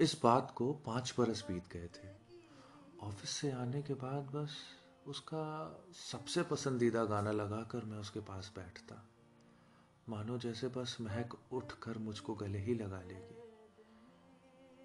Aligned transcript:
इस 0.00 0.20
बात 0.22 0.52
को 0.56 0.72
पाँच 0.72 1.14
बरस 1.18 1.44
बीत 1.50 1.68
गए 1.72 1.86
थे। 1.86 2.08
ऑफ़िस 3.00 3.30
से 3.30 3.52
आने 3.52 3.82
के 3.82 3.94
बाद 3.94 4.24
बस 4.24 4.56
उसका 5.06 5.72
सबसे 6.10 6.42
पसंदीदा 6.42 7.04
गाना 7.04 7.32
लगाकर 7.32 7.84
मैं 7.84 7.98
उसके 7.98 8.20
पास 8.20 8.52
बैठता। 8.56 9.08
मानो 10.08 10.38
जैसे 10.38 10.68
बस 10.68 10.96
महक 11.00 11.52
उठकर 11.52 11.98
मुझको 11.98 12.34
गले 12.34 12.58
ही 12.58 12.74
लगा 12.74 13.02
लेगी। 13.02 13.38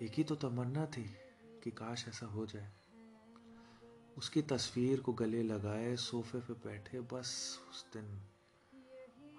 एक 0.05 0.12
ही 0.14 0.23
तो 0.23 0.36
तमन्ना 0.36 0.86
थी 0.86 1.16
कि 1.64 1.71
काश 1.71 2.07
ऐसा 2.07 2.25
हो 2.25 2.45
जाए। 2.45 2.71
उसकी 4.18 4.41
तस्वीर 4.41 5.00
को 5.00 5.14
गले 5.14 5.43
लगाए, 5.43 5.95
सोफे 5.95 6.39
पे 6.39 6.54
बैठे, 6.54 7.00
बस 7.00 7.59
उस 7.70 7.86
दिन 7.93 8.21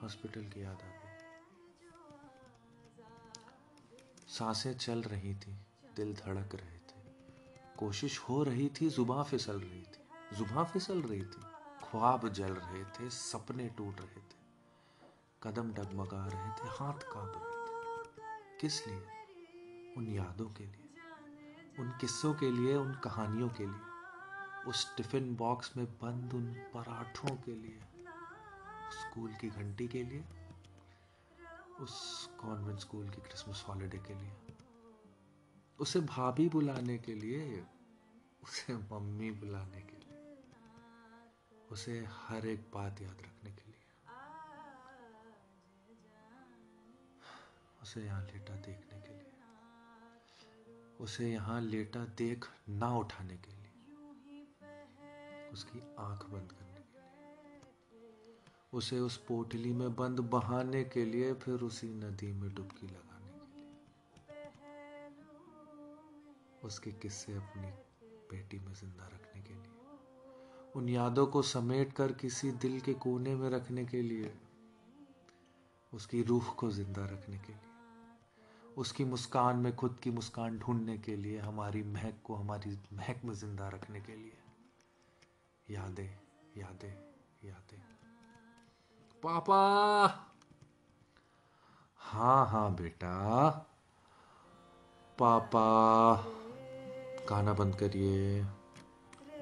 हॉस्पिटल 0.02 0.44
की 0.44 0.62
याद 0.62 0.82
आ 0.82 1.03
साँसें 4.38 4.74
चल 4.74 5.02
रही 5.02 5.34
थी, 5.34 5.56
दिल 5.96 6.14
धड़क 6.14 6.54
रहे 6.54 6.78
थे। 6.78 7.14
कोशिश 7.78 8.18
हो 8.18 8.42
रही 8.42 8.68
थी, 8.68 8.90
जुबा 8.90 9.22
फिसल 9.22 9.60
रही 9.60 9.82
थी, 9.82 10.36
जुबा 10.36 10.64
फिसल 10.64 11.02
रही 11.02 11.22
थी। 11.22 11.42
ख्वाब 11.84 12.28
जल 12.28 12.52
रहे 12.52 12.84
थे, 12.84 13.10
सपने 13.10 13.68
टूट 13.68 14.00
रहे 14.00 14.20
थे। 14.20 14.36
कदम 15.42 15.72
डगमगा 15.72 16.26
रहे 16.26 16.48
थे, 16.48 16.68
हाथ 16.68 16.98
काँप 16.98 17.32
रहे 17.36 17.66
थे। 17.66 18.58
किस 18.60 18.86
लिए? 18.86 19.06
उन 19.96 20.08
यादों 20.08 20.46
के 20.46 20.66
लिए, 20.66 20.88
उन 21.78 21.90
किस्सों 22.00 22.34
के 22.34 22.50
लिए, 22.50 22.76
उन 22.76 22.94
कहानियों 22.94 23.48
के 23.48 23.66
लिए, 23.66 23.80
उस 24.66 24.96
टिफ़िन 24.96 25.36
बॉक्स 25.36 25.76
में 25.76 25.86
बंद 25.86 26.34
उन 26.34 26.54
पराठों 26.54 27.36
के 27.36 27.54
लिए 27.54 27.80
स्कूल 28.90 29.34
की 29.34 29.48
घंटी 29.48 29.88
के 29.88 30.02
लिए, 30.02 30.24
उस 31.80 32.23
कॉन्वेंट 32.40 32.78
स्कूल 32.78 33.08
की 33.08 33.20
क्रिसमस 33.20 33.64
हॉलिडे 33.68 33.98
के 33.98 34.14
लिए। 34.14 34.32
उसे 35.78 36.00
भाभी 36.00 36.48
बुलाने 36.48 36.98
के 36.98 37.14
लिए, 37.14 37.62
उसे 38.42 38.74
मम्मी 38.74 39.30
बुलाने 39.30 39.80
के 39.82 39.96
लिए, 39.96 40.18
उसे 41.72 41.98
हर 42.10 42.46
एक 42.46 42.70
बात 42.74 43.00
याद 43.02 43.22
रखने 43.22 43.50
के 43.50 43.70
लिए, 43.70 43.82
उसे 47.82 48.04
यहाँ 48.04 48.22
लेटा 48.22 48.54
देखने 48.56 49.00
के 49.00 49.14
लिए, 49.14 49.32
उसे 51.00 51.30
यहाँ 51.32 51.60
लेटा 51.60 52.04
देख 52.18 52.48
ना 52.68 52.88
उठाने 52.98 53.36
के 53.36 53.50
लिए, 53.52 53.70
उसकी 55.52 55.80
आँख 55.98 56.24
बंद 56.26 56.52
करने 56.52 56.73
उसे 58.74 59.00
उस 59.00 59.16
पोटली 59.16 59.72
में 59.72 59.94
बंद 59.94 60.20
बहाने 60.20 60.84
के 60.84 61.04
लिए, 61.04 61.34
फिर 61.34 61.54
उसी 61.54 61.88
नदी 61.88 62.32
में 62.32 62.54
डुबकी 62.54 62.86
लगाने 62.86 63.32
के 63.32 63.38
लिए। 63.38 63.78
उसके 66.64 66.92
किस्से 66.92 67.34
अपनी 67.34 67.70
पेटी 68.30 68.58
में 68.58 68.72
ज़िंदा 68.74 69.06
रखने 69.06 69.42
के 69.42 69.54
लिए। 69.54 69.72
उन 70.76 70.88
यादों 70.88 71.26
को 71.26 71.42
समेट 71.42 71.92
कर 71.92 72.12
किसी 72.12 72.50
दिल 72.52 72.80
के 72.80 72.94
कोने 72.94 73.34
में 73.34 73.50
रखने 73.50 73.84
के 73.84 74.02
लिए। 74.02 74.34
उसकी 75.92 76.22
रूह 76.22 76.48
को 76.48 76.70
ज़िंदा 76.70 77.04
रखने 77.04 77.38
के 77.38 77.52
लिए। 77.52 78.72
उसकी 78.76 79.04
मुस्कान 79.04 79.56
में 79.56 79.76
खुद 79.76 79.98
की 80.02 80.10
मुस्कान 80.10 80.58
ढूँढने 80.58 80.98
के 80.98 81.16
लिए, 81.16 81.38
हमारी 81.38 81.82
महक 81.82 82.14
को 82.24 82.34
हमारी 82.34 82.78
महक 82.92 83.24
में 83.24 83.34
ज़िंदा 83.34 83.68
रखने 83.68 84.00
के 84.00 84.16
लिए। 84.16 84.32
यादें 85.70 86.18
यादें 86.56 86.92
यादें। 87.44 88.03
पापा। 89.26 89.56
हाँ 91.98 92.46
हाँ 92.46 92.74
बेटा। 92.74 93.48
पापा, 95.18 96.16
गाना 97.30 97.52
बंद 97.52 97.76
करिए। 97.76 98.42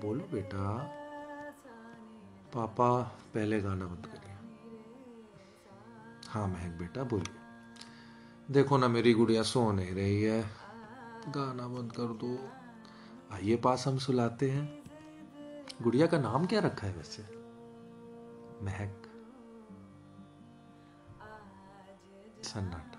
बोलो 0.01 0.25
बेटा। 0.33 0.79
पापा, 2.55 3.03
पहले 3.35 3.61
गाना 3.61 3.87
बंद 3.87 4.07
करिए। 4.07 4.37
हाँ 6.29 6.49
महक 6.49 6.71
बेटा, 6.71 7.03
बोलिए। 7.03 7.37
देखो 8.51 8.77
ना, 8.77 8.89
मेरी 8.89 9.15
गुड़िया 9.15 9.43
सो 9.43 9.73
नहीं 9.73 9.95
रही 9.95 10.23
है। 10.23 10.43
गाना 11.29 11.69
बंद 11.69 11.93
कर 11.93 12.05
दो। 12.05 12.49
आइए 13.33 13.57
पास, 13.57 13.87
हम 13.87 13.99
सुलाते 13.99 14.51
हैं। 14.51 14.83
गुड़िया 15.83 16.07
का 16.07 16.19
नाम 16.19 16.47
क्या 16.47 16.61
रखा 16.61 16.87
है 16.87 16.93
वैसे? 16.93 17.23
महक। 18.65 19.09
सन्नाटा। 22.43 22.99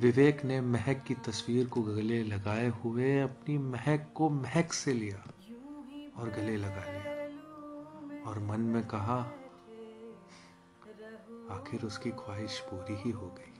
विवेक 0.00 0.44
ने 0.44 0.60
महक 0.60 1.02
की 1.06 1.14
तस्वीर 1.14 1.66
को 1.66 1.82
गले 1.82 2.22
लगाए 2.24 2.68
हुए 2.68 3.20
अपनी 3.20 3.58
महक 3.58 4.12
को 4.14 4.28
महक 4.30 4.72
से 4.72 4.92
लिया 4.92 5.18
और 6.16 6.30
गले 6.30 6.56
लगा 6.56 6.84
लिया 6.92 8.30
और 8.30 8.38
मन 8.38 8.60
में 8.60 8.86
कहा, 8.86 9.18
आखिर 11.50 11.84
उसकी 11.84 12.10
ख्वाहिश 12.10 12.58
पूरी 12.60 12.96
ही 12.96 13.10
हो 13.10 13.26
गई। 13.26 13.59